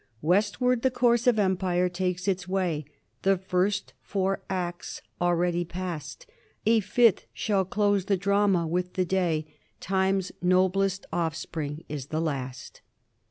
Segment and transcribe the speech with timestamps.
[0.23, 2.85] "Westward the course of empire takes its way;
[3.21, 6.25] The first four acts already past,
[6.65, 9.45] A fifth shall close the drama with the day;
[9.79, 12.81] Timers noblest offspring is the last."